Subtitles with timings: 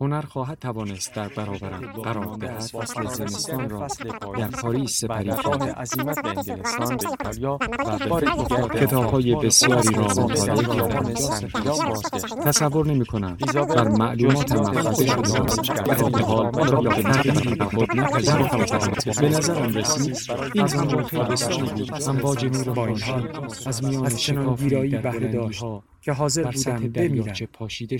[0.00, 2.60] هنر خواهد توانست در برابرم قرار دهد.
[2.60, 3.86] فصل زمستان را
[4.38, 8.24] در پاریس سپری خواهد عظیمت به انگلستان به ایتالیا و به بار
[8.68, 11.14] کتاب های بسیاری را مطالعه کردم
[12.44, 13.36] تصور نمی کنم
[13.68, 19.74] بر معلومات محفظه شده در حال را به تغییری به خود نپذیرفتم به نظر آن
[19.74, 20.16] رسید
[20.54, 22.02] این زمان خیلی بسیاری بود.
[22.08, 23.28] امواج نور بانشان
[23.66, 25.64] از میان شکافی در بهره داشت
[26.00, 27.34] که حاضر بودم بمیرم.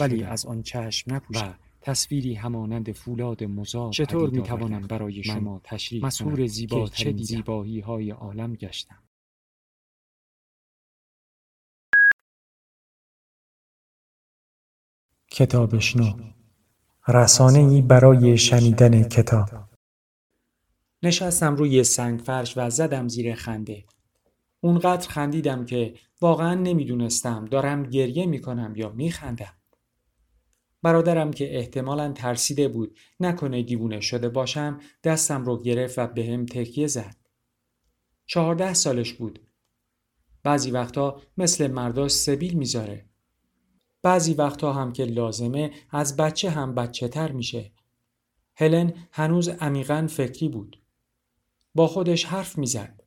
[0.01, 1.55] ولی از آن چشم نپوشم
[1.87, 8.11] تصویری همانند فولاد مزار چطور می توانم برای شما تشریح مسهور زیبا چه زیبایی های
[8.11, 9.03] عالم گشتم.
[15.31, 16.33] کتابشنو
[17.09, 19.49] رسانه ای برای شنیدن کتاب.
[21.03, 23.85] نشستم روی سنگ فرش و زدم زیر خنده.
[24.61, 29.56] اونقدر خندیدم که واقعا نمی‌دونستم دارم گریه می‌کنم یا میخندم.
[30.87, 36.47] برادرم که احتمالا ترسیده بود نکنه دیوونه شده باشم دستم رو گرفت و به هم
[36.47, 37.17] تکیه زد.
[38.27, 39.49] چهارده سالش بود.
[40.43, 43.09] بعضی وقتا مثل مرداش سبیل می‌ذاره.
[44.03, 47.73] بعضی وقتا هم که لازمه از بچه هم بچه تر میشه.
[48.57, 50.83] هلن هنوز عمیقا فکری بود.
[51.75, 53.03] با خودش حرف می‌زد.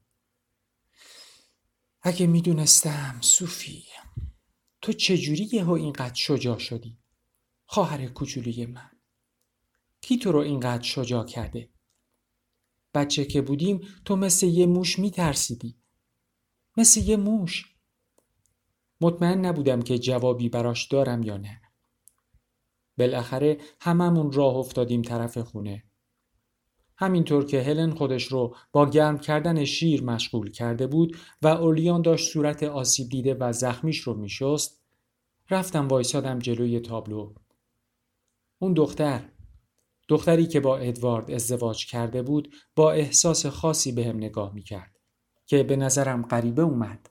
[2.01, 3.83] اگه می‌دونستم صوفی
[4.81, 6.98] تو چجوری یهو اینقدر شجاع شدی؟
[7.71, 8.91] خواهر کوچولوی من.
[10.01, 11.69] کی تو رو اینقدر شجاع کرده.
[12.93, 15.77] بچه که بودیم تو مثل یه موش میترسیدی.
[16.77, 17.75] مثل یه موش.
[19.01, 21.61] مطمئن نبودم که جوابی براش دارم یا نه.
[22.97, 25.83] بالاخره هممون راه افتادیم طرف خونه.
[26.97, 32.31] همینطور که هلن خودش رو با گرم کردن شیر مشغول کرده بود و اولیان داشت
[32.31, 34.81] صورت آسیب دیده و زخمیش رو میشست
[35.49, 37.33] رفتم وایسادم جلوی تابلو.
[38.59, 39.29] اون دختر
[40.07, 44.99] دختری که با ادوارد ازدواج کرده بود با احساس خاصی به هم نگاه می کرد
[45.45, 47.09] که به نظرم غریبه اومد.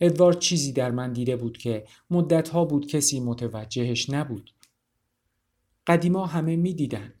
[0.00, 4.50] ادوارد چیزی در من دیده بود که مدتها بود کسی متوجهش نبود.
[5.86, 7.14] قدیما همه می دیدن.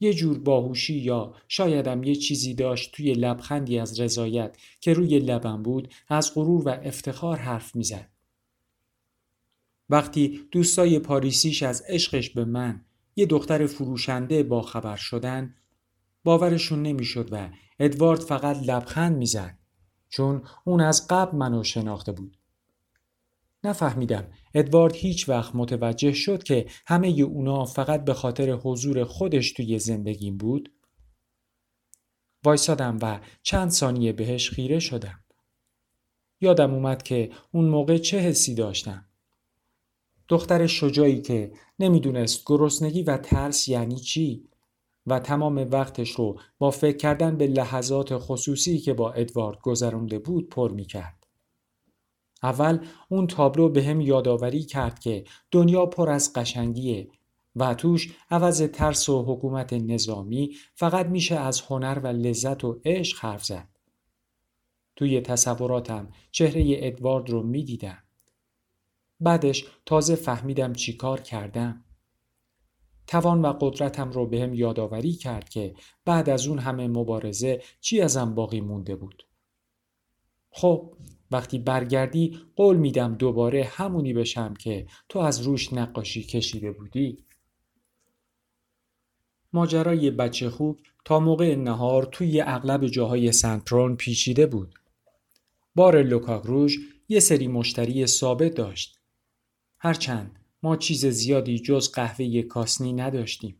[0.00, 5.62] یه جور باهوشی یا شایدم یه چیزی داشت توی لبخندی از رضایت که روی لبم
[5.62, 8.10] بود از غرور و افتخار حرف می‌زد.
[9.90, 12.84] وقتی دوستای پاریسیش از عشقش به من
[13.16, 15.54] یه دختر فروشنده با خبر شدن
[16.24, 19.58] باورشون نمی‌شد و ادوارد فقط لبخند می‌زد
[20.08, 22.38] چون اون از قبل منو شناخته بود.
[23.64, 29.78] نفهمیدم ادوارد هیچ وقت متوجه شد که همه اونا فقط به خاطر حضور خودش توی
[29.78, 30.72] زندگیم بود.
[32.44, 35.24] وایسادم و چند ثانیه بهش خیره شدم.
[36.40, 39.07] یادم اومد که اون موقع چه حسی داشتم.
[40.28, 44.48] دختر شجاعی که نمی‌دونست گرسنگی و ترس یعنی چی
[45.06, 50.48] و تمام وقتش رو با فکر کردن به لحظات خصوصی که با ادوارد گذرانده بود
[50.48, 51.26] پر می کرد.
[52.42, 57.08] اول اون تابلو به هم یادآوری کرد که دنیا پر از قشنگیه
[57.56, 63.18] و توش عوض ترس و حکومت نظامی فقط میشه از هنر و لذت و عشق
[63.18, 63.68] حرف زد.
[64.96, 68.02] توی تصوراتم چهره ادوارد رو می‌دیدم.
[69.20, 71.84] بعدش تازه فهمیدم چی کار کردم.
[73.06, 75.74] توان و قدرتم رو بهم یادآوری کرد که
[76.04, 79.26] بعد از اون همه مبارزه چی ازم باقی مونده بود.
[80.50, 80.94] خب
[81.30, 87.24] وقتی برگردی قول میدم دوباره همونی بشم که تو از روش نقاشی کشیده بودی.
[89.52, 94.74] ماجرای بچه خوب تا موقع نهار توی اغلب جاهای سنترون پیچیده بود.
[95.74, 96.76] بار لوکاگروژ
[97.08, 98.97] یه سری مشتری ثابت داشت
[99.78, 103.56] هرچند ما چیز زیادی جز قهوه کاسنی نداشتیم.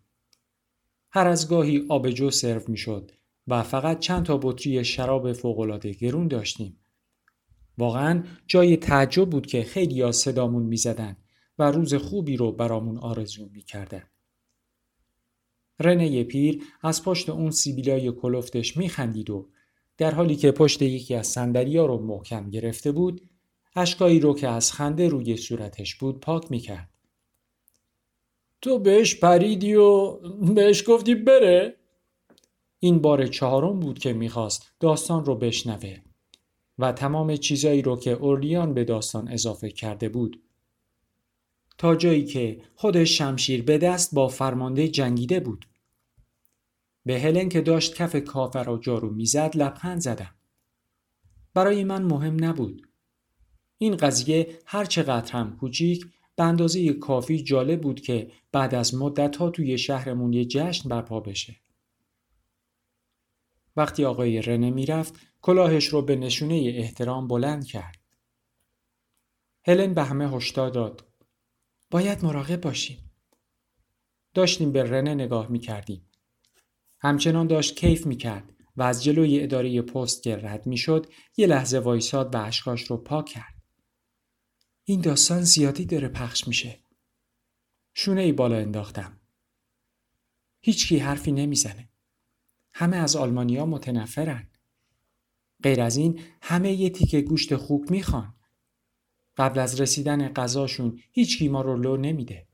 [1.11, 3.12] هر از گاهی آبجو سرو می شد
[3.47, 6.76] و فقط چند تا بطری شراب فوقالعاده گرون داشتیم.
[7.79, 11.17] واقعا جای تعجب بود که خیلی ها صدامون می زدن
[11.59, 14.03] و روز خوبی رو برامون آرزو می کردن.
[15.81, 19.49] رنه پیر از پشت اون سیبیلای کلفتش می خندید و
[19.97, 23.28] در حالی که پشت یکی از ها رو محکم گرفته بود
[23.79, 26.89] اشکایی رو که از خنده روی صورتش بود پاک می‌کرد.
[28.63, 30.11] تو بهش پریدی و
[30.55, 31.77] بهش گفتی بره؟
[32.81, 35.97] این بار چهارم بود که می‌خواست داستان رو بشنوه
[36.79, 40.43] و تمام چیزایی رو که اورلیان به داستان اضافه کرده بود
[41.79, 45.69] تا جایی که خودش شمشیر به دست با فرمانده جنگیده بود
[47.07, 50.35] به هلن که داشت کف کافر را جارو می‌زد لبخند زدم
[51.55, 52.88] برای من مهم نبود
[53.79, 59.37] این قضیه هر چقدر هم کوچیک به اندازه کافی جالب بود که بعد از مدت
[59.37, 61.57] ها توی شهرمون یه جشن برپا بشه.
[63.77, 67.99] وقتی آقای رنه می‌رفت کلاهش رو به نشونه احترام بلند کرد.
[69.65, 71.05] هلن به همه هشدار داد.
[71.91, 73.11] باید مراقب باشیم.
[74.35, 76.11] داشتیم به رنه نگاه می کردیم.
[77.01, 81.47] همچنان داشت کیف می کرد و از جلوی اداره پست که رد می شد یه
[81.47, 83.57] لحظه وایساد و اشکاش رو پاک کرد.
[84.90, 86.79] این داستان زیادی داره پخش میشه.
[87.94, 89.20] شونه ای بالا انداختم.
[90.61, 91.88] هیچکی حرفی نمی‌زنه.
[92.73, 94.50] همه از آلمانیا متنفرن.
[95.62, 98.35] غیر از این همه یه تیکه گوشت خوک می‌خوان.
[99.37, 102.46] قبل از رسیدن غذاشون هیچکی ما رو لو نمیده.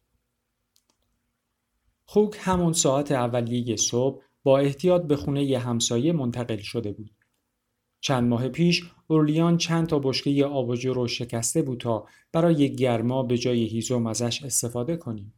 [2.04, 7.14] خوک همون ساعت اولیه صبح با احتیاط به خونه ی همسایه منتقل شده بود.
[8.00, 13.38] چند ماه پیش اورلیان چند تا بشکه آبجو رو شکسته بود تا برای گرما به
[13.38, 15.34] جای هیزم ازش استفاده کنیم.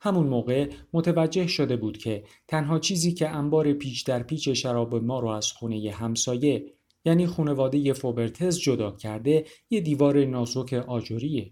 [0.00, 5.20] همون موقع متوجه شده بود که تنها چیزی که انبار پیچ در پیچ شراب ما
[5.20, 6.72] رو از خونه همسایه
[7.04, 11.50] یعنی خانواده فوبرتز جدا کرده یه دیوار نازک آجوریه.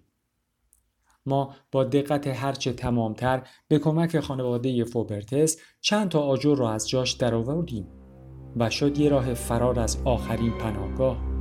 [1.27, 7.13] ما با دقت هرچه تمامتر به کمک خانواده فوبرتز چند تا آجر رو از جاش
[7.13, 8.04] درآوردیم.
[8.57, 11.34] و شد یه راه فرار از آخرین پناهگاه.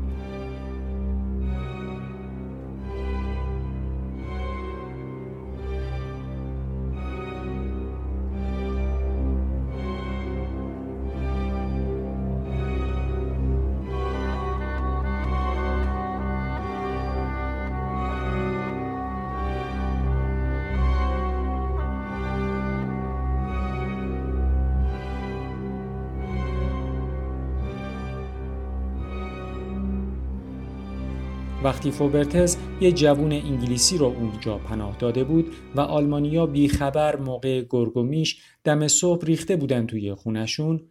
[31.92, 38.88] فوبرتز یه جوون انگلیسی رو اونجا پناه داده بود و آلمانیا بیخبر موقع گرگومیش دم
[38.88, 40.82] صبح ریخته بودن توی خونشون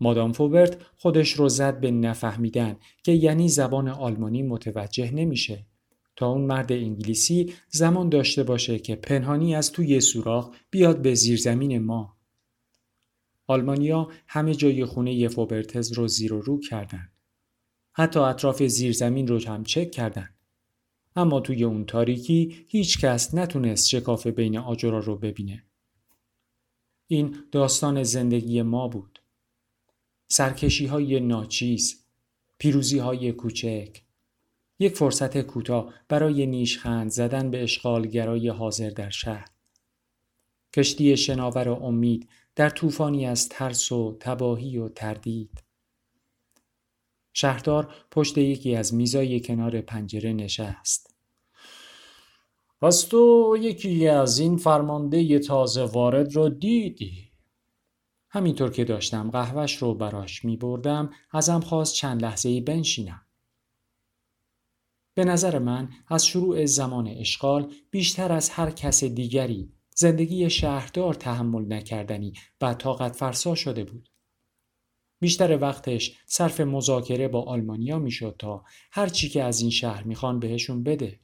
[0.00, 5.66] مادام فوبرت خودش رو زد به نفهمیدن که یعنی زبان آلمانی متوجه نمیشه.
[6.16, 11.78] تا اون مرد انگلیسی زمان داشته باشه که پنهانی از توی سوراخ بیاد به زیرزمین
[11.78, 12.16] ما.
[13.46, 17.08] آلمانیا همه جای خونه فوبرتز رو زیر و رو کردن.
[17.98, 20.28] حتی اطراف زیرزمین رو هم چک کردن.
[21.16, 25.64] اما توی اون تاریکی هیچ کس نتونست شکاف بین آجرا رو ببینه.
[27.06, 29.22] این داستان زندگی ما بود.
[30.28, 32.04] سرکشی های ناچیز،
[32.58, 34.02] پیروزی های کوچک،
[34.78, 39.48] یک فرصت کوتاه برای نیشخند زدن به اشغالگرای حاضر در شهر.
[40.74, 45.67] کشتی شناور امید در طوفانی از ترس و تباهی و تردید.
[47.32, 51.14] شهردار پشت یکی از میزای کنار پنجره نشست.
[52.82, 57.28] پس تو یکی از این فرمانده تازه وارد رو دیدی؟
[58.30, 63.20] همینطور که داشتم قهوهش رو براش می بردم ازم خواست چند لحظه ای بنشینم.
[65.14, 71.72] به نظر من از شروع زمان اشغال بیشتر از هر کس دیگری زندگی شهردار تحمل
[71.72, 74.08] نکردنی و طاقت فرسا شده بود.
[75.20, 80.38] بیشتر وقتش صرف مذاکره با آلمانیا می‌شد تا هر چی که از این شهر می‌خوان
[80.38, 81.20] بهشون بده.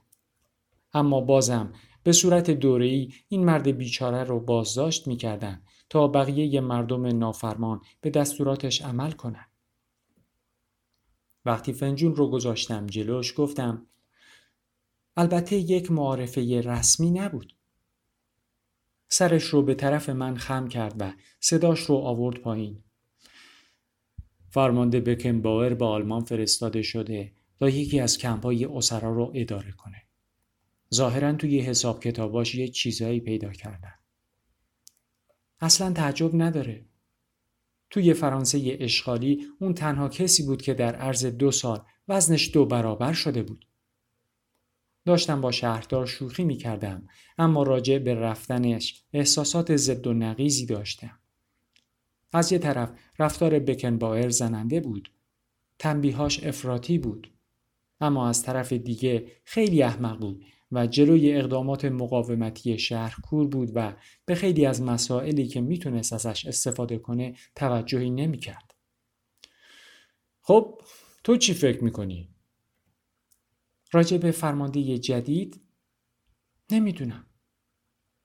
[0.92, 1.72] اما بازم
[2.02, 8.82] به صورت دوره‌ای این مرد بیچاره رو بازداشت می‌کردن تا بقیه مردم نافرمان به دستوراتش
[8.82, 9.46] عمل کنن.
[11.44, 13.86] وقتی فنجون رو گذاشتم جلوش گفتم
[15.16, 17.56] البته یک معارفه رسمی نبود.
[19.08, 22.84] سرش رو به طرف من خم کرد و صداش رو آورد پایین.
[24.54, 30.02] فرمانده بکنباور به آلمان فرستاده شده تا یکی از کمپای اسرا رو اداره کنه.
[30.94, 33.94] ظاهرا توی حساب کتاباش یه چیزایی پیدا کردن.
[35.61, 36.84] اصلا تعجب نداره.
[37.90, 43.12] توی فرانسه اشغالی اون تنها کسی بود که در عرض دو سال وزنش دو برابر
[43.12, 43.66] شده بود.
[45.04, 47.08] داشتم با شهردار شوخی می کردم
[47.38, 51.18] اما راجع به رفتنش احساسات ضد و نقیزی داشتم.
[52.35, 55.11] از یه طرف رفتار بکنبایر زننده بود.
[55.79, 57.31] تنبیهاش افراطی بود.
[58.00, 63.97] اما از طرف دیگه خیلی احمق بود و جلوی اقدامات مقاومتی شهر کور بود و
[64.25, 68.75] به خیلی از مسائلی که می‌تونست ازش استفاده کنه توجهی نمی‌کرد.
[70.41, 70.83] خب
[71.25, 72.29] تو چی فکر می‌کنی؟
[73.93, 75.61] راجع به فرمانده جدید؟
[76.71, 77.26] نمی‌دونم.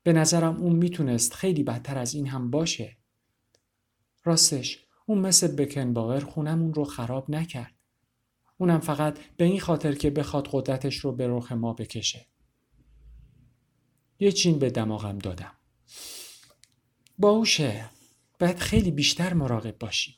[0.03, 2.98] به نظرم اون می‌تونست خیلی بدتر از این هم باشه.
[4.23, 7.73] راستش اون مثل بکنباور خونمون رو خراب نکرد.
[8.57, 12.25] اونم فقط به این خاطر که بخواد قدرتش رو به رخ ما بکشه.
[14.19, 15.51] یه چین به دماغم دادم.
[17.17, 17.89] باوشه
[18.39, 20.15] باید خیلی بیشتر مراقب باشی.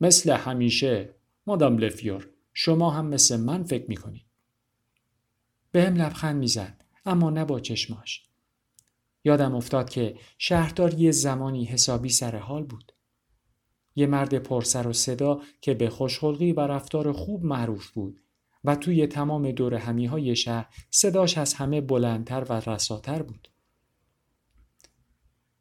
[0.00, 1.14] مثل همیشه
[1.46, 4.26] مادام لفیور شما هم مثل من فکر می‌کنید.
[5.72, 8.27] به هم لبخند می‌زد اما نه با چشماش.
[9.28, 12.92] یادم افتاد که شهردار یه زمانی حسابی سر حال بود.
[13.96, 18.20] یه مرد پرسر و صدا که به خوشخلقی و رفتار خوب معروف بود
[18.64, 23.48] و توی تمام دور همی های شهر صداش از همه بلندتر و رساتر بود.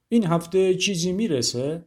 [0.10, 1.86] این هفته چیزی می‌رسه؟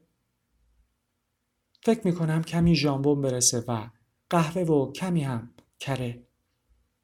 [1.83, 3.91] فکر می‌کنم کمی ژامبون برسه و
[4.31, 6.27] قهوه و کمی هم کره.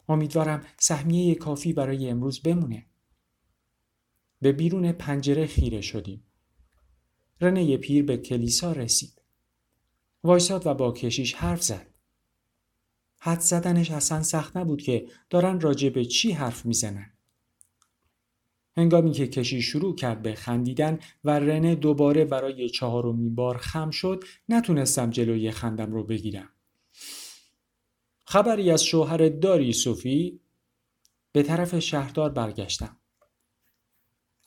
[0.09, 2.87] امیدوارم سهمیه کافی برای امروز بمونه.
[4.40, 6.26] به بیرون پنجره خیره شدیم.
[7.40, 9.23] رنه پیر به کلیسا رسید.
[10.25, 11.87] وایساد و با کشیش حرف زد.
[13.19, 17.12] حد زدنش اصلا سخت نبود که دارن راجع به چی حرف می‌زنن.
[18.76, 24.25] هنگامی که کشیش شروع کرد به خندیدن و رنه دوباره برای چهارمین بار خم شد
[24.49, 26.49] نتونستم جلوی خندم رو بگیرم.
[28.25, 30.40] خبری از شوهر داری صوفی؟
[31.33, 32.97] به طرف شهردار برگشتم.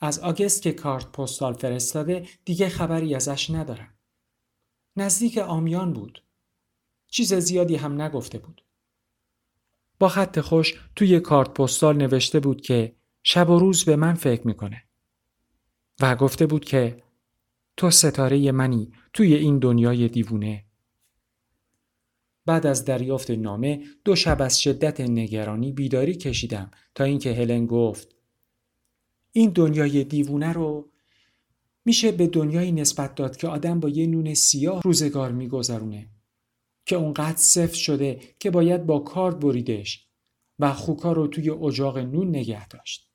[0.00, 3.94] از آگست که کارت پستال فرستاده دیگه خبری ازش ندارم.
[4.96, 6.22] نزدیک آمیان بود.
[7.06, 8.64] چیز زیادی هم نگفته بود.
[9.98, 14.46] با خط خوش توی کارت پستال نوشته بود که شب و روز به من فکر
[14.46, 14.84] می‌کنه.
[16.00, 17.02] و گفته بود که
[17.76, 20.64] تو ستاره منی توی این دنیای دیوونه.
[22.46, 28.19] بعد از دریافت نامه دو شب از شدت نگرانی بیداری کشیدم تا اینکه هلن گفت
[29.32, 30.90] این دنیای دیوونه رو
[31.84, 36.10] میشه به دنیایی نسبت داد که آدم با یه نون سیاه روزگار میگذرونه
[36.86, 40.06] که اونقدر سفت شده که باید با کارد بریدش
[40.58, 43.10] و خوکا رو توی اجاق نون نگه داشت.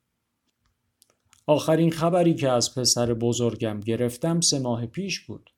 [1.46, 5.50] آخرین خبری که از پسر بزرگم گرفتم سه ماه پیش بود.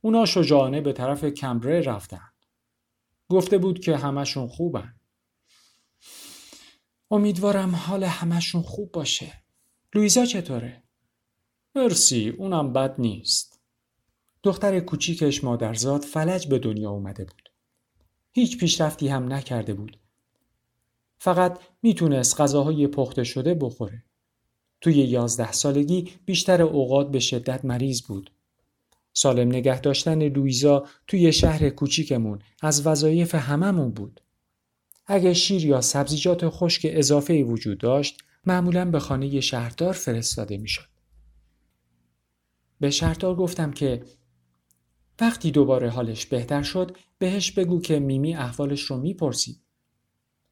[0.00, 2.28] اونا شجاعانه به طرف کمبره رفتن.
[3.28, 4.94] گفته بود که همشون خوبن.
[7.10, 9.43] امیدوارم حال همشون خوب باشه.
[9.94, 10.82] لویزا چطوره؟
[11.74, 13.60] مرسی اونم بد نیست.
[14.42, 17.48] دختر کوچیکش مادرزاد فلج به دنیا اومده بود.
[18.32, 19.98] هیچ پیشرفتی هم نکرده بود.
[21.18, 24.04] فقط می‌تونست غذاهای پخته شده بخوره.
[24.80, 28.30] توی یازده سالگی بیشتر اوقات به شدت مریض بود.
[29.12, 34.20] سالم نگه داشتن لویزا توی شهر کوچیکمون از وظایف هممون بود.
[35.06, 40.88] اگه شیر یا سبزیجات خشک اضافه وجود داشت معمولا به خانه شهردار فرستاده می‌شد.
[42.80, 44.04] به شهردار گفتم که
[45.20, 49.60] وقتی دوباره حالش بهتر شد بهش بگو که میمی احوالش رو می‌پرسید.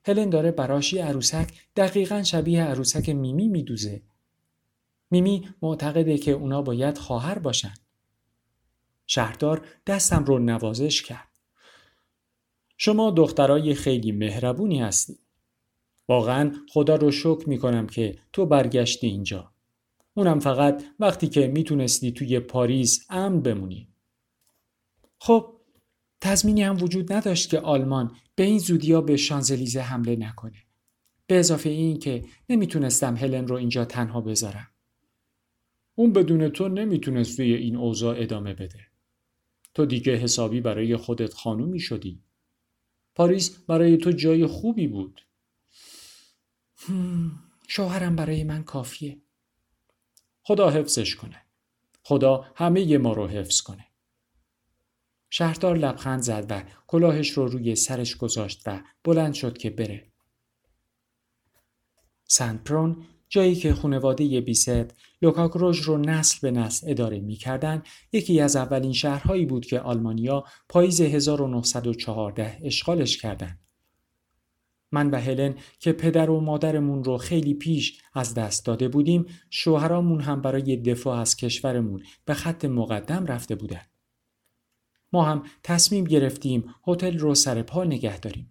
[0.06, 4.02] هلن داره براشی عروسک دقیقا شبیه عروسک میمی میدوزه.
[5.10, 7.74] میمی معتقده که اونا باید خواهر باشن.
[9.06, 11.28] شهردار دستم رو نوازش کرد.
[12.76, 15.18] شما دخترای خیلی مهربونی هستی.
[16.12, 19.52] واقعا خدا رو شکر می‌کنم که تو برگشتی اینجا.
[20.14, 23.88] اونم فقط وقتی که می‌تونستی توی پاریس امن بمونی.
[25.18, 25.60] خب
[26.20, 30.58] تضمینی هم وجود نداشت که آلمان به این زودیا به شانزلیزه حمله نکنه.
[31.26, 34.68] به اضافه این که نمی‌تونستم هلن رو اینجا تنها بذارم.
[35.94, 38.80] اون بدون تو نمی‌تونست توی این اوضاع ادامه بده.
[39.74, 42.22] تو دیگه حسابی برای خودت خانومی شدی.
[43.14, 45.20] پاریس برای تو جای خوبی بود.
[47.68, 49.22] شوهرم برای من کافیه.
[50.42, 51.42] خدا حفظش کنه.
[52.02, 53.86] خدا همه ما رو حفظ کنه.
[55.30, 60.12] شهردار لبخند زد و کلاهش رو روی سرش گذاشت و بلند شد که بره.
[62.28, 62.70] سنت
[63.28, 69.46] جایی که خانواده بیست لوکاکروژ رو نسل به نسل اداره می‌کردن یکی از اولین شهرهایی
[69.46, 73.61] بود که آلمانیا پاییز 1914 اشغالش کردند.
[74.92, 80.20] من و هلن که پدر و مادرمون رو خیلی پیش از دست داده بودیم شوهرامون
[80.20, 83.90] هم برای دفاع از کشورمون به خط مقدم رفته بودند.
[85.12, 88.50] ما هم تصمیم گرفتیم هتل رو سر پا نگه داریم.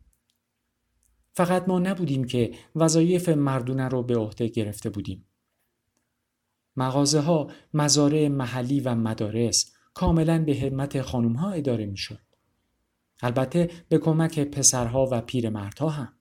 [1.33, 5.25] فقط ما نبودیم که وظایف مردونه رو به عهده گرفته بودیم.
[6.75, 12.19] مغازه ها، مزارع محلی و مدارس کاملا به همت خانوم ها اداره می شد.
[13.21, 16.13] البته به کمک پسرها و پیرمردها هم.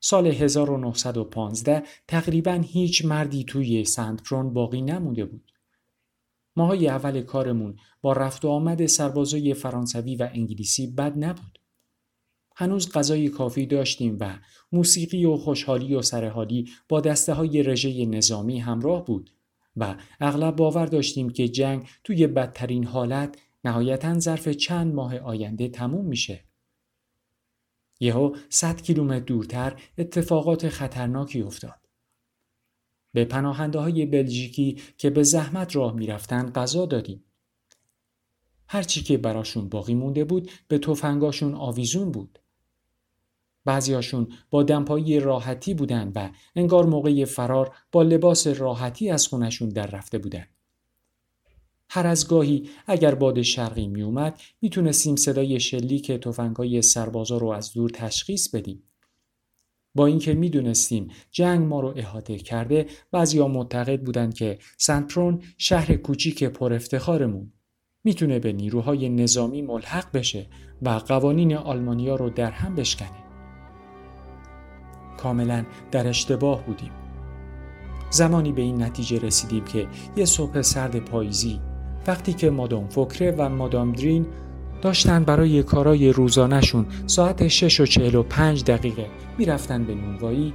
[0.00, 5.52] سال 1915 تقریبا هیچ مردی توی سندپرون باقی نمونده بود.
[6.56, 11.58] ماهای اول کارمون با رفت و آمد سربازای فرانسوی و انگلیسی بد نبود.
[12.56, 14.38] هنوز غذای کافی داشتیم و
[14.72, 19.30] موسیقی و خوشحالی و سرحالی با دسته های رژه نظامی همراه بود
[19.76, 26.04] و اغلب باور داشتیم که جنگ توی بدترین حالت نهایتا ظرف چند ماه آینده تموم
[26.04, 26.45] میشه.
[28.00, 31.86] یهو صد کیلومتر دورتر اتفاقات خطرناکی افتاد.
[33.12, 37.24] به پناهنده های بلژیکی که به زحمت راه می‌رفتن غذا دادیم.
[38.68, 42.38] هرچی که براشون باقی مونده بود به تفنگاشون آویزون بود.
[43.64, 49.86] بعضیاشون با دمپایی راحتی بودن و انگار موقع فرار با لباس راحتی از خونشون در
[49.86, 50.46] رفته بودن.
[51.88, 57.72] هر از گاهی اگر باد شرقی می اومد می‌تونستیم صدای شلیک تفنگای سربازا رو از
[57.72, 58.82] دور تشخیص بدیم.
[59.94, 66.44] با اینکه می‌دونستیم جنگ ما رو احاطه کرده بعضیا معتقد بودند که سنترون شهر کوچیک
[66.44, 67.52] پر افتخارمون
[68.04, 70.46] می‌تونه به نیروهای نظامی ملحق بشه
[70.82, 73.24] و قوانین آلمانیا رو در هم بشکنه.
[75.18, 76.92] کاملا در اشتباه بودیم.
[78.10, 81.60] زمانی به این نتیجه رسیدیم که یه صبح سرد پاییزی
[82.06, 84.26] وقتی که مادام فکره و مادام درین
[84.82, 89.06] داشتن برای کارای روزانهشون ساعت 6 و 45 دقیقه
[89.38, 90.52] می‌رفتن به نونوایی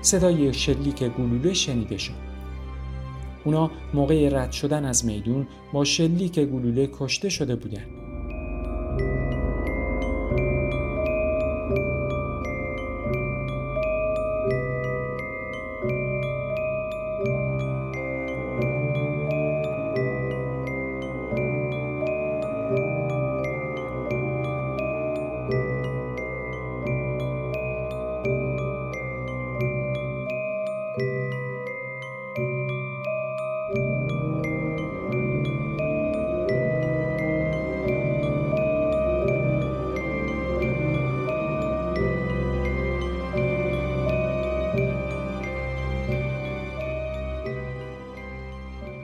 [0.00, 2.12] صدای شلیک گلوله شنیده شد.
[3.44, 7.88] اونا موقع رد شدن از میدون با شلیک گلوله کشته شده بودند.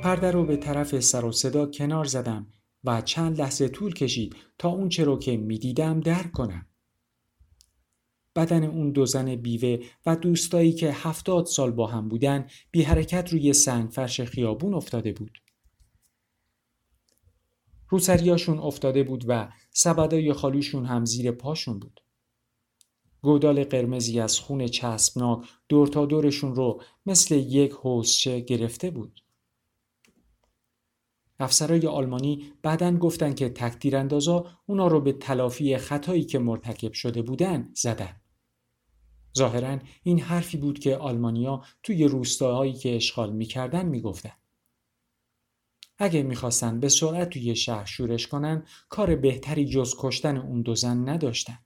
[0.09, 2.47] پرده رو به طرف سر و صدا کنار زدم
[2.85, 6.67] و چند لحظه طول کشید تا اون چه رو که می‌دیدم درک کنم.
[8.37, 13.33] بدن اون دو زن بیوه و دوستایی که هفتاد سال با هم بودن بی حرکت
[13.33, 15.39] روی سنگ فرش خیابون افتاده بود.
[17.89, 22.01] روسریاشون افتاده بود و سبدای خالوشون هم زیر پاشون بود.
[23.23, 29.21] گودال قرمزی از خون چسبناک دور تا دورشون رو مثل یک حوزچه گرفته بود.
[31.41, 37.71] افسرای آلمانی بعدا گفتن که تکتیراندازا اونا رو به تلافی خطایی که مرتکب شده بودن
[37.75, 38.21] زدن.
[39.39, 44.33] ظاهرا این حرفی بود که آلمانیا توی روستاهایی که اشغال می‌کردن می‌گفتن.
[45.99, 51.09] اگه می‌خواستن به سرعت توی شهر شورش کنن کار بهتری جز کشتن اون دو زن
[51.09, 51.59] نداشتن.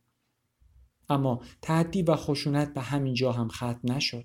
[1.08, 4.24] اما تعدی و خشونت به همین جا هم ختم نشد.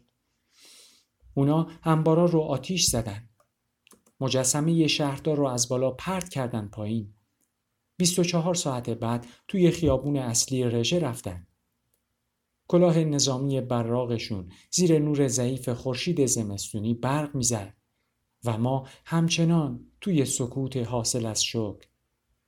[1.34, 3.30] اونا انبارا رو آتیش زدن.
[4.20, 7.14] مجسمه شهردار رو از بالا پرت کردن پایین.
[7.98, 11.48] 24 ساعت بعد توی خیابون اصلی رژه رفتن.
[12.68, 17.74] کلاه نظامی براغشون زیر نور ضعیف خورشید زمستونی برق می‌زد
[18.46, 21.88] و ما همچنان توی سکوت حاصل از شکر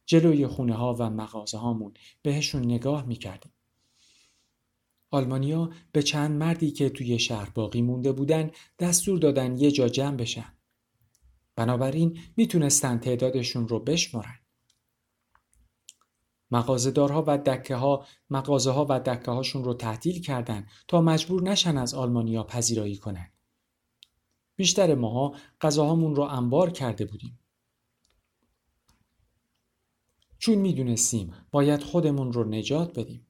[0.05, 3.53] جلوی خونه ها و مغازه هامون بهشون نگاه می‌کردیم.
[5.11, 10.17] آلمانیا به چند مردی که توی شهر باقی مونده بودن دستور دادن یه جا جمع
[10.17, 10.58] بشن.
[11.59, 14.39] بنابراین می‌تونستن تعدادشون رو بشمارن.
[16.51, 21.77] مغازهدارها و دکه ها مغازه ها و دکه هاشون رو تعطیل کردن تا مجبور نشن
[21.77, 23.31] از آلمانیا پذیرایی کنن.
[24.55, 27.39] بیشتر ماها غذاهامون رو انبار کرده بودیم.
[30.37, 33.27] چون می‌دونستیم باید خودمون رو نجات بدیم.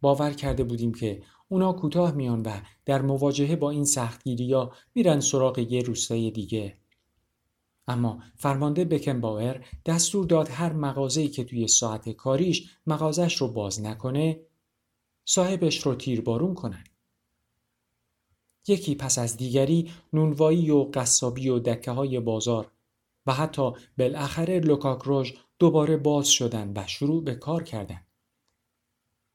[0.00, 5.20] باور کرده بودیم که اونا کوتاه میان و در مواجهه با این سختگیری ها میرن
[5.20, 6.83] سراغ یه روستای دیگه
[7.88, 14.40] اما فرمانده بکنباور دستور داد هر مغازه‌ای که توی ساعت کاریش مغازش رو باز نکنه
[15.24, 16.84] صاحبش رو تیربارون کنن.
[18.68, 22.70] یکی پس از دیگری نونوایی و قصابی و دکه های بازار
[23.26, 28.00] و حتی بالاخره لوکاکروژ دوباره باز شدن و شروع به کار کردن.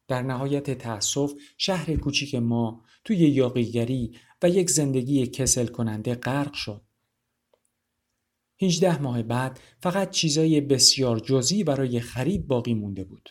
[0.07, 6.81] در نهایت تأسف شهر کوچیک ما توی یاقیگری و یک زندگی کسل کننده غرق شد.
[8.61, 13.29] 18 ماه بعد فقط چیزای بسیار جزئی برای خرید باقی مونده بود.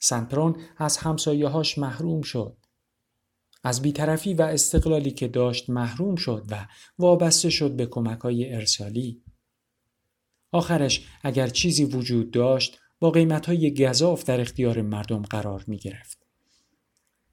[0.00, 2.56] سنترون از همسایه‌هاش محروم شد.
[3.64, 6.66] از بیطرفی و استقلالی که داشت محروم شد و
[6.98, 9.22] وابسته شد به کمکهای ارسالی.
[10.52, 16.19] آخرش اگر چیزی وجود داشت با قیمتهای گذاف در اختیار مردم قرار می گرفت.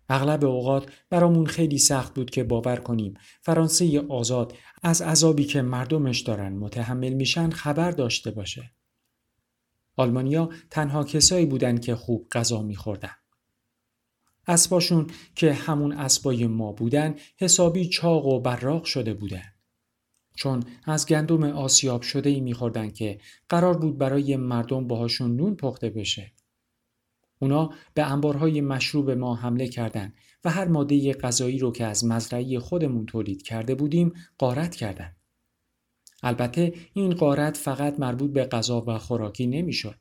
[0.10, 6.20] اغلب اوقات برامون خیلی سخت بود که باور کنیم فرانسه آزاد از عذابی که مردمش
[6.20, 8.72] دارن متحمل میشن خبر داشته باشه.
[9.96, 13.16] آلمانیا تنها کسایی بودن که خوب غذا میخوردن.
[14.48, 19.44] اسباشون که همون اسبای ما بودن حسابی چاق و براق شده بودن.
[20.36, 25.90] چون از گندم آسیاب شده ای میخوردن که قرار بود برای مردم باهاشون نون پخته
[25.90, 26.32] بشه.
[27.40, 32.60] اونا به انبارهای مشروب ما حمله کردند و هر ماده غذایی رو که از مزرعه
[32.60, 35.16] خودمون تولید کرده بودیم قارت کردند.
[36.24, 39.96] البته این قارت فقط مربوط به غذا و خوراکی نمی‌شد.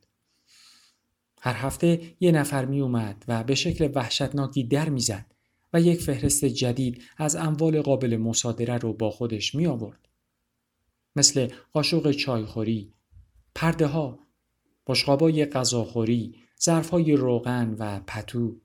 [1.41, 5.25] هر هفته یه نفر می اومد و به شکل وحشتناکی در می‌زد
[5.73, 10.07] و یک فهرست جدید از اموال قابل مصادره رو با خودش می آورد.
[11.15, 12.93] مثل قاشق چایخوری،
[13.55, 14.19] پرده ها،
[14.87, 18.55] بشقابای غذاخوری، ظرفهای روغن و پتو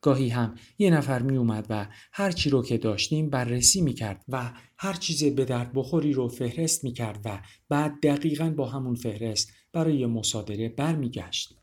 [0.00, 4.24] گاهی هم یه نفر می اومد و هر چی رو که داشتیم بررسی می کرد
[4.28, 8.94] و هر چیز به درد بخوری رو فهرست می کرد و بعد دقیقا با همون
[8.94, 11.54] فهرست برای مصادره برمیگشت.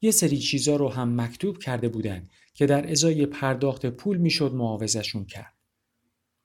[0.00, 5.24] یه سری چیزا رو هم مکتوب کرده بودن که در ازای پرداخت پول می‌شد معاوضشون
[5.24, 5.54] کرد.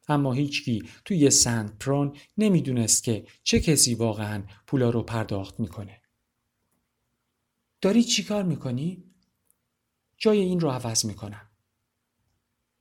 [0.07, 6.01] اما هیچکی توی سند پرون نمی‌دونست که چه کسی واقعا پولا رو پرداخت می‌کنه.
[7.85, 9.03] داری چیکار می‌کنی؟
[10.17, 11.49] جای این رو عوض می‌کنم.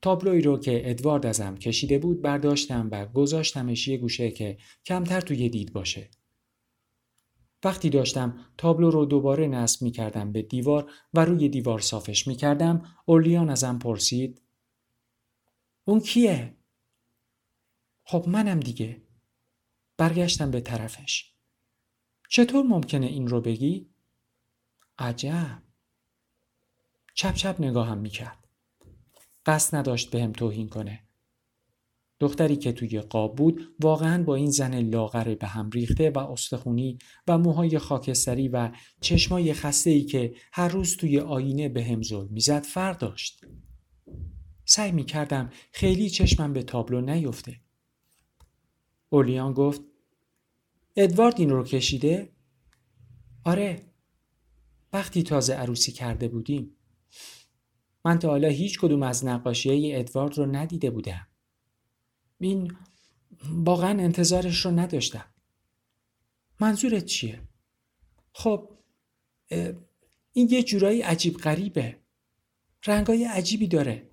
[0.03, 5.49] تابلوی رو که ادوارد ازم کشیده بود برداشتم و گذاشتمش یه گوشه که کمتر توی
[5.49, 6.11] دید باشه.
[7.64, 12.37] وقتی داشتم تابلو رو دوباره نصب می کردم به دیوار و روی دیوار صافش می
[12.37, 14.43] کردم اولیان ازم پرسید
[15.85, 16.57] اون کیه؟
[18.05, 19.03] خب منم دیگه.
[19.97, 21.35] برگشتم به طرفش.
[22.29, 23.94] چطور ممکنه این رو بگی؟
[24.99, 25.63] عجب
[27.15, 28.49] چپ چپ نگاهم می‌کرد
[29.47, 31.01] قصد نداشت بهم به توهین کنه
[32.21, 36.99] دختری که توی قاب بود واقعا با این زن لاغر به هم ریخته و استخونی
[37.29, 42.29] و موهای خاکستری و چشمای خسته ای که هر روز توی آینه به هم ظلم
[42.31, 43.45] می‌زد فرق داشت.
[44.65, 47.61] سعی می کردم خیلی چشمم به تابلو نیفته.
[49.11, 49.81] اولیان گفت
[50.97, 52.33] ادوارد این رو کشیده؟
[53.45, 53.94] آره
[54.95, 56.77] وقتی تازه عروسی کرده بودیم.
[58.05, 61.29] من تا حالا هیچ کدوم از نقاشی ادوارد رو ندیده بودم.
[62.41, 62.77] این
[63.45, 65.35] واقعا انتظارش رو نداشتم.
[66.61, 67.49] منظورت چیه؟
[68.33, 68.79] خب
[70.33, 72.01] این یه جورایی عجیب غریبه.
[72.87, 74.11] رنگای عجیبی داره.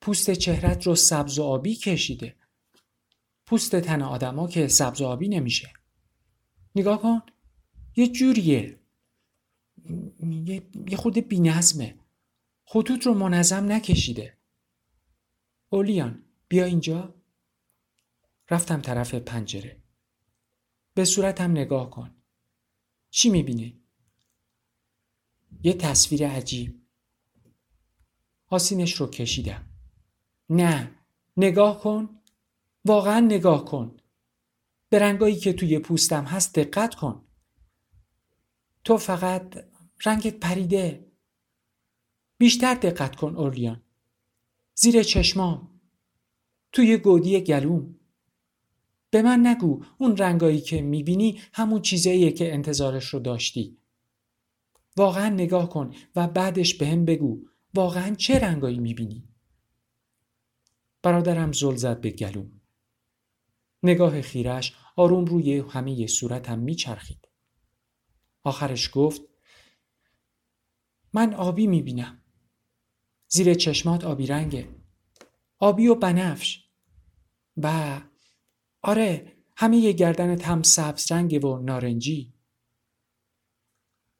[0.00, 2.36] پوست چهرت رو سبز و آبی کشیده.
[3.46, 5.72] پوست تن آدما که سبز و آبی نمیشه.
[6.74, 7.20] نگاه کن.
[7.96, 8.81] یه جوریه.
[10.88, 11.98] یه خود بی نظمه.
[12.64, 14.38] خطوط رو منظم نکشیده.
[15.70, 17.14] اولیان بیا اینجا.
[18.50, 19.82] رفتم طرف پنجره.
[20.94, 22.14] به صورتم نگاه کن.
[23.10, 23.80] چی می‌بینی؟
[25.62, 26.82] یه تصویر عجیب.
[28.46, 29.64] آسینش رو کشیدم.
[30.50, 30.94] نه
[31.36, 32.20] نگاه کن.
[32.84, 33.96] واقعا نگاه کن.
[34.88, 37.24] به رنگایی که توی پوستم هست دقت کن.
[38.84, 39.71] تو فقط
[40.04, 41.12] رنگت پریده.
[42.38, 43.82] بیشتر دقت کن اورلیان.
[44.74, 45.80] زیر چشمام.
[46.72, 47.94] توی گودی گلوم.
[49.10, 53.78] به من نگو اون رنگایی که می‌بینی همون چیزاییه که انتظارش رو داشتی.
[54.96, 59.28] واقعا نگاه کن و بعدش به هم بگو واقعا چه رنگایی می‌بینی؟
[61.02, 62.60] برادرم زل زد به گلوم.
[63.82, 67.28] نگاه خیرش آروم روی همه صورتم میچرخید.
[68.42, 69.31] آخرش گفت
[71.12, 72.22] من آبی می‌بینم.
[73.28, 74.68] زیر چشمات آبی رنگه.
[75.58, 76.64] آبی و بنفش.
[77.56, 78.00] و
[78.82, 82.34] آره همه یه گردنت هم سبز رنگه و نارنجی.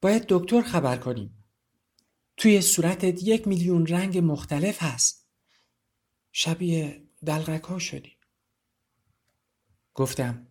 [0.01, 1.45] باید دکتر خبر کنیم.
[2.37, 5.29] توی صورتت یک میلیون رنگ مختلف هست.
[6.33, 8.17] شبیه دلغک ها شدی.
[9.95, 10.47] گفتم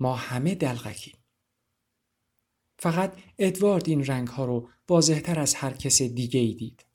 [0.00, 1.17] ما همه دلغکیم.
[2.78, 6.87] فقط ادوارد این رنگ ها رو واضحتر از هر کس دیگه ای دید.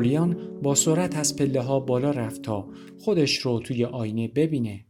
[0.00, 2.68] اولیان با سرعت از پله ها بالا رفت تا
[3.00, 4.86] خودش رو توی آینه ببینه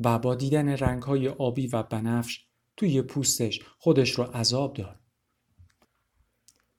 [0.00, 5.00] و با دیدن رنگ های آبی و بنفش توی پوستش خودش رو عذاب داد.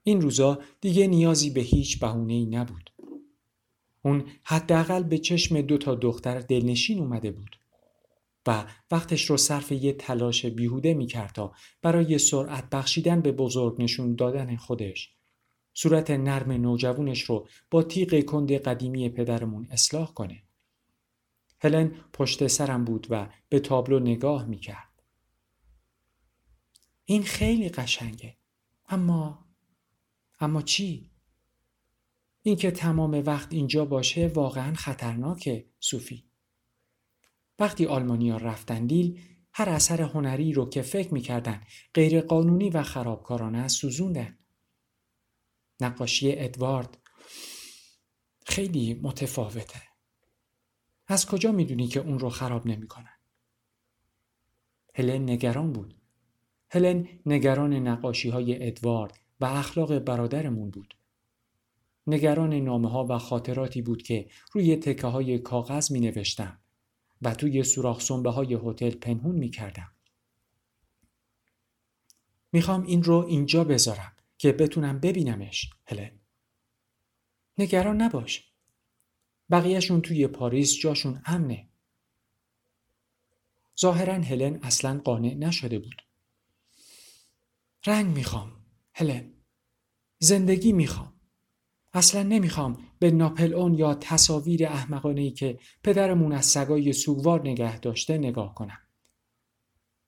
[0.03, 2.93] این روزا دیگه نیازی به هیچ ای نبود.
[4.01, 7.59] اون حداقل به چشم دو تا دختر دلنشین اومده بود
[8.47, 11.51] و وقتش رو صرف یه تلاش بیهوده می‌کرد تا
[11.81, 15.16] برای سرعت بخشیدن به بزرگ نشون دادن خودش
[15.79, 20.43] صورت نرم نوجوونش رو با تیغ کند قدیمی پدرمون اصلاح کنه.
[21.59, 25.03] هلن پشت سرم بود و به تابلو نگاه می‌کرد.
[27.05, 28.37] این خیلی قشنگه.
[28.89, 29.45] اما
[30.39, 31.11] اما چی؟
[32.41, 36.25] اینکه تمام وقت اینجا باشه واقعا خطرناکه صوفی.
[37.59, 39.19] وقتی آلمانیا رفتن دیل
[39.53, 41.61] هر اثر هنری رو که فکر می‌کردن
[41.93, 44.37] غیر قانونی و خرابکارانه سوزوندن.
[45.81, 46.97] نقاشی ادوارد
[48.45, 49.81] خیلی متفاوته.
[51.07, 53.17] از کجا می‌دونی که اون رو خراب نمی‌کنن؟
[54.95, 55.95] هلن نگران بود.
[56.69, 60.93] هلن نگران نقاشی های ادوارد و اخلاق برادرمون بود.
[62.07, 66.59] نگران نامه ها و خاطراتی بود که روی تکه های کاغذ می نوشتم
[67.21, 69.91] و توی سوراخ سنبه های هتل پنهون می کردم.
[72.85, 74.16] این رو اینجا بذارم.
[74.37, 76.11] که بتونم ببینمش هلن.
[77.57, 78.51] نگران نباش.
[79.49, 81.69] بقیهشون توی پاریس جاشون امنه.
[83.79, 86.01] ظاهرا هلن اصلا قانع نشده بود.
[87.85, 88.51] رنگ می‌خوام
[88.93, 89.33] هلن.
[90.19, 91.13] زندگی می‌خوام.
[91.93, 97.79] اصلا نمی‌خوام به ناپل اون یا تصاویر احمقانه ای که پدرمون از سگای سوگوار نگه
[97.79, 98.79] داشته نگاه کنم.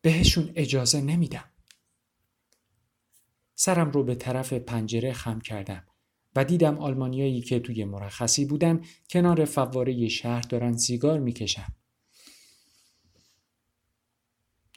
[0.01, 1.48] بهشون اجازه نمیدم.
[3.61, 5.83] سرم رو به طرف پنجره خم کردم
[6.35, 11.67] و دیدم آلمانیایی که توی مرخصی بودن کنار فواره شهر دارن سیگار می‌کشن.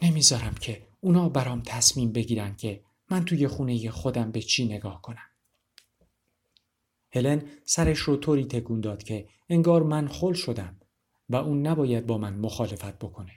[0.02, 5.30] نمی‌ذارم که اونا برام تصمیم بگیرن که من توی خونه خودم به چی نگاه کنم.
[7.12, 10.76] هلن سرش رو طوری تکون داد که انگار من خل شدم
[11.28, 13.32] و اون نباید با من مخالفت بکنه.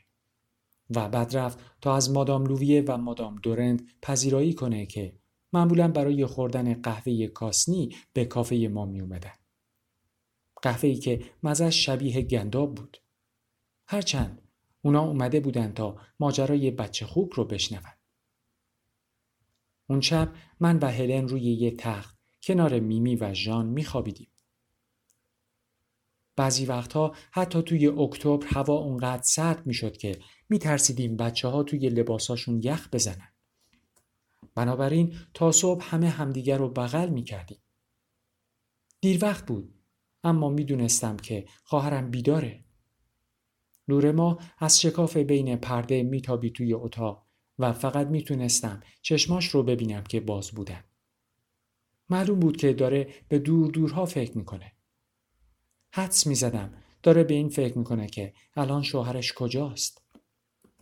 [0.90, 5.14] و بعد رفت تا از مادام لوویه و مادام دورند پذیرایی کنه که
[5.56, 9.34] معمولا برای خوردن قهوه کاسنی به کافه ما می اومدن.
[10.62, 12.98] قهوه ای که مزش شبیه گنداب بود.
[13.88, 14.42] هرچند
[14.82, 17.82] اونا اومده بودن تا ماجرای بچه خوب رو بشنون.
[19.88, 24.32] اون شب من و هلن روی یه تخت کنار میمی و ژان میخوابیدیم.
[26.36, 32.62] بعضی وقتها حتی توی اکتبر هوا اونقدر سرد می‌شد که میترسیدیم بچه ها توی لباساشون
[32.64, 33.35] یخ بزنن.
[34.56, 37.60] بنابراین تا صبح همه همدیگر رو بغل می کردیم.
[39.02, 39.74] دیر وقت بود
[40.24, 42.66] اما می دونستم که خواهرم بیداره.
[43.88, 47.26] نور ما از شکاف بین پرده میتابی توی اتاق
[47.60, 50.84] و فقط می‌تونستم چشماش رو ببینم که باز بودن.
[52.10, 54.72] معلوم بود که داره به دور دورها فکر می‌کنه.
[55.92, 60.02] حدس می‌زدم داره به این فکر می‌کنه که الان شوهرش کجاست.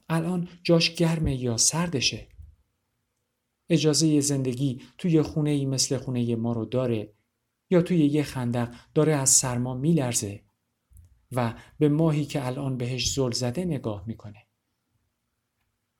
[0.09, 2.32] الان جاش گرمه یا سردشه.
[3.73, 7.13] اجازه زندگی توی خونه ای مثل خونه ما رو داره
[7.69, 10.43] یا توی یه خندق داره از سرما میلرزه
[11.31, 14.47] و به ماهی که الان بهش زل زده نگاه می‌کنه.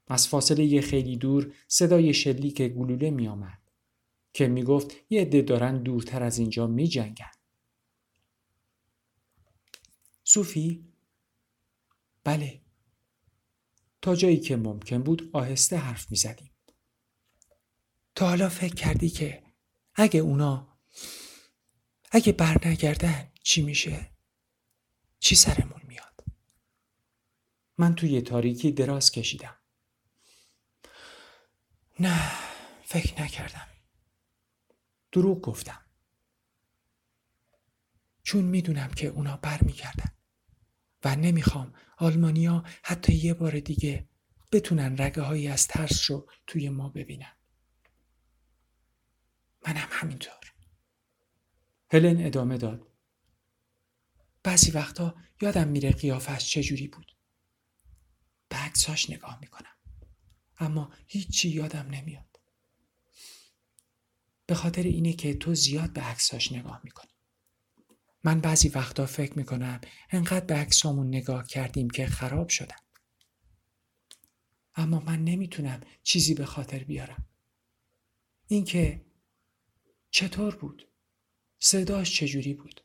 [0.08, 3.60] از فاصله یه خیلی دور صدای شلیک گلوله می آمد
[4.34, 7.32] که می گفت یه عده دارن دورتر از اینجا می جنگن.
[10.24, 10.86] صوفی؟
[12.24, 12.62] بله.
[14.02, 16.18] تا جایی که ممکن بود آهسته حرف می
[18.24, 19.44] تا حالا فکر کردی که
[19.96, 20.78] اگه اونا
[22.12, 24.12] اگه برنگردن چی میشه؟
[25.20, 26.24] چی سرمون میاد؟
[27.78, 29.56] من توی تاریکی دراز کشیدم.
[32.00, 32.32] نه
[32.84, 33.68] فکر نکردم.
[35.12, 35.82] دروغ گفتم.
[38.24, 40.12] چون می‌دونم که اونا برمیگردن
[41.04, 44.10] و نمی‌خوام آلمانیا حتی یه بار دیگه
[44.52, 47.34] بتونن رگه هایی از ترس رو توی ما ببینن
[49.68, 50.54] منم همینطور
[51.92, 52.88] هلن ادامه داد.
[54.44, 57.18] بعضی وقتا یادم میره قیافش چجوری بود.
[58.50, 59.76] به عکساش نگاه می‌کنم.
[60.58, 62.40] اما هیچی یادم نمیاد.
[64.46, 67.12] به خاطر اینه که تو زیاد به عکساش نگاه می‌کنی.
[68.24, 72.76] من بعضی وقتا فکر می‌کنم انقدر به عکسامون نگاه کردیم که خراب شدن.
[74.76, 77.26] اما من نمی‌تونم چیزی به خاطر بیارم.
[78.48, 79.06] اینکه
[80.16, 80.88] چطور بود؟
[81.60, 82.82] صداش چجوری بود؟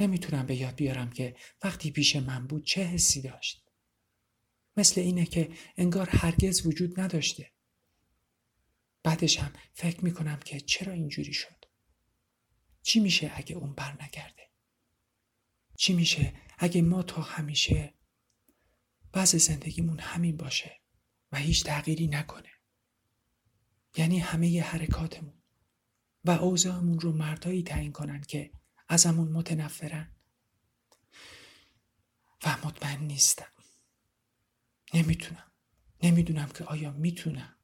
[0.00, 3.70] نمی‌تونم به یاد بیارم که وقتی پیش من بود چه حسی داشت.
[4.76, 7.52] مثل اینه که انگار هرگز وجود نداشته.
[9.02, 11.64] بعدش هم فکر می‌کنم که چرا اینجوری شد؟
[12.82, 14.50] چی میشه اگه اون بر نگرده؟
[15.76, 17.94] چی میشه اگه ما تا همیشه
[19.12, 20.80] بعض زندگیمون همین باشه
[21.32, 22.50] و هیچ تغییری نکنه؟
[23.96, 25.43] یعنی همه ی حرکاتمون
[26.24, 28.50] و اوضاعمون رو مردایی تعیین کنن که
[28.88, 30.10] ازمون متنفرن.
[32.46, 33.52] و مطمئن نیستم.
[34.94, 35.52] نمی‌تونم.
[36.02, 37.56] نمی‌دونم که آیا می‌تونم.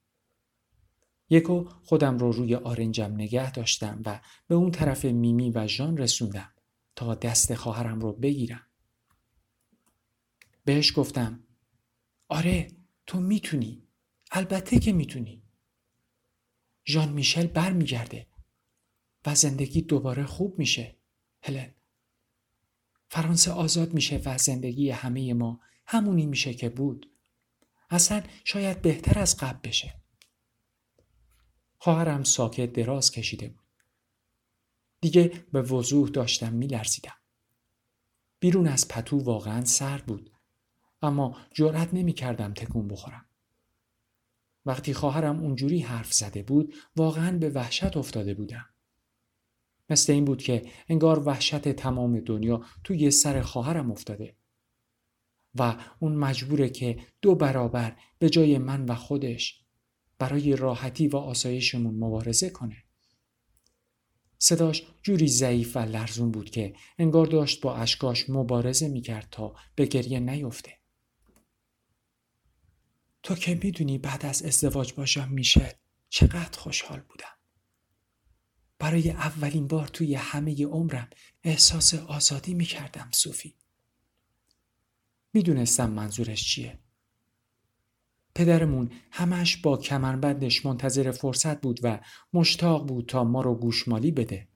[1.31, 6.53] یکو خودم رو روی آرنجم نگه داشتم و به اون طرف میمی و ژان رسوندم
[6.96, 8.66] تا دست خواهرم رو بگیرم.
[10.64, 11.44] بهش گفتم
[12.29, 12.68] آره
[13.07, 13.87] تو می‌تونی.
[14.31, 15.42] البته که می‌تونی.
[16.87, 18.27] ژان میشل برمیگرده.
[19.26, 20.96] و زندگی دوباره خوب میشه
[21.42, 21.74] هلن.
[23.09, 27.11] فرانسه آزاد میشه و زندگی همه ما همونی میشه که بود.
[27.90, 29.94] اصلا شاید بهتر از قبل بشه.
[31.76, 33.64] خواهرم ساکت دراز کشیده بود.
[35.00, 37.16] دیگه به وضوح داشتم میلرزیدم.
[38.40, 40.30] بیرون از پتو واقعا سرد بود
[41.02, 43.26] اما جرأت نمی کردم تکون بخورم.
[44.66, 48.69] وقتی خواهرم اونجوری حرف زده بود واقعا به وحشت افتاده بودم.
[49.90, 54.37] مثل این بود که انگار وحشت تمام دنیا توی سر خواهرم افتاده
[55.55, 59.64] و اون مجبوره که دو برابر به جای من و خودش
[60.18, 62.76] برای راحتی و آسایشمون مبارزه کنه.
[64.38, 69.87] صداش جوری ضعیف و لرزون بود که انگار داشت با اشکاش مبارزه می‌کرد تا به
[69.87, 70.72] گریه نیفته.
[73.22, 77.39] تو که می‌دونی بعد از ازدواج باشم میشه چقدر خوشحال بودم.
[78.81, 81.09] برای اولین بار توی همه عمرم
[81.45, 83.55] احساس آزادی می‌کردم صوفی.
[85.33, 86.79] می‌دونستم منظورش چیه.
[88.35, 92.01] پدرمون همش با کمربندش منتظر فرصت بود و
[92.33, 94.49] مشتاق بود تا ما رو گوشمالی بده.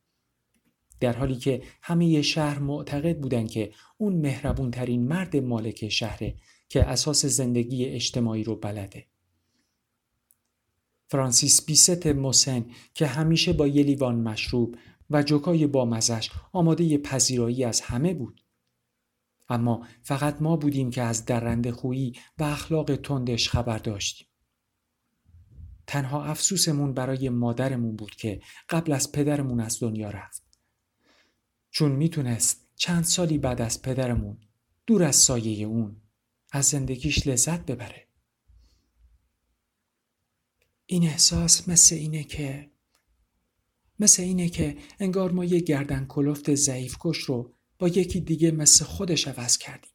[1.01, 6.35] در حالی که همه شهر معتقد بودن که اون مهربون ترین مرد مالک شهره
[6.69, 9.07] که اساس زندگی اجتماعی رو بلده.
[11.09, 14.77] فرانسیس بیست موسن که همیشه با یه لیوان مشروب
[15.11, 18.45] و جوکای با مزش آماده پذیرایی از همه بود.
[19.49, 24.27] اما فقط ما بودیم که از درنده خویی و اخلاق تندش خبر داشتیم.
[25.87, 30.43] تنها افسوسمون برای مادرمون بود که قبل از پدرمون از دنیا رفت.
[31.71, 34.39] چون می‌تونست چند سالی بعد از پدرمون
[34.87, 35.97] دور از سایه اون
[36.53, 38.04] از زندگیش لذت ببره.
[40.87, 42.71] این احساس مثل اینه که
[43.99, 48.85] مثل اینه که انگار ما یه گردن کلفت ضعیف کش رو با یکی دیگه مثل
[48.85, 49.93] خودش عوض کردیم.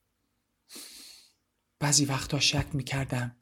[1.79, 3.37] بعضی وقتا شک می‌کردم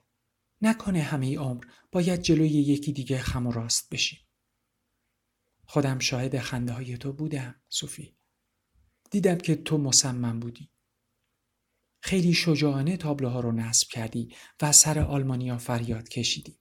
[0.61, 4.19] نکنه همه عمر باید جلوی یکی دیگه خم و راست بشیم.
[5.65, 8.17] خودم شاهد خنده های تو بودم صوفی.
[9.11, 10.69] دیدم که تو مصمم بودی.
[11.99, 16.59] خیلی شجاعانه تابلوها رو نصب کردی و سر آلمانیا فریاد کشیدی.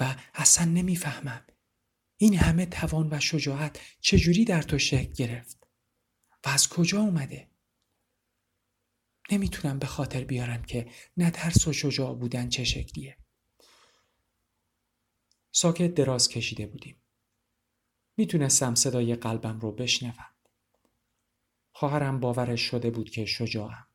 [0.00, 1.46] و اصلا نمی‌فهمم.
[2.16, 5.66] این همه توان و شجاعت چجوری در تو شکل گرفت؟
[6.44, 7.50] و از کجا اومده؟
[9.30, 13.18] نمی‌تونم به خاطر بیارم که نه ترس و شجاع بودن چه شکلیه.
[15.52, 17.02] ساکت دراز کشیده بودیم.
[18.16, 20.34] می‌تونستم صدای قلبم رو بشنوم.
[21.72, 23.86] خواهرم باورش شده بود که شجاعم.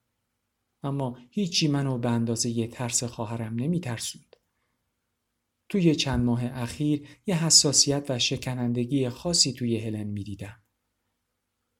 [0.83, 4.28] اما هیچی منو به اندازه یه ترس خواهرم نمیترسوند.
[5.69, 10.63] توی چند ماه اخیر یه حساسیت و شکنندگی خاصی توی هلن می‌دیدم.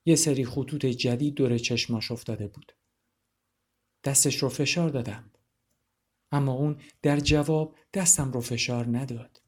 [0.06, 2.76] یه سری خطوط جدید دور چشماش افتاده بود.
[4.04, 5.32] دستش رو فشار دادم.
[6.32, 9.39] اما اون در جواب دستم رو فشار نداد.